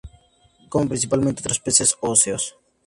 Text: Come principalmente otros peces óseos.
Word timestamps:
Come 0.67 0.87
principalmente 0.87 1.41
otros 1.41 1.59
peces 1.59 1.95
óseos. 2.01 2.57